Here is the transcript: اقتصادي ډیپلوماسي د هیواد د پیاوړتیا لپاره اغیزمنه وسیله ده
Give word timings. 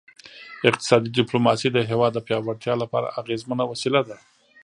اقتصادي 0.69 1.09
ډیپلوماسي 1.19 1.69
د 1.71 1.77
هیواد 1.89 2.11
د 2.15 2.19
پیاوړتیا 2.27 2.73
لپاره 2.83 3.13
اغیزمنه 3.21 3.63
وسیله 3.71 4.01
ده 4.09 4.17